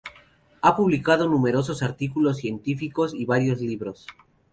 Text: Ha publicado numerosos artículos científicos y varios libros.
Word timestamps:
Ha 0.63 0.75
publicado 0.75 1.29
numerosos 1.29 1.83
artículos 1.83 2.37
científicos 2.37 3.13
y 3.13 3.25
varios 3.25 3.61
libros. 3.61 4.07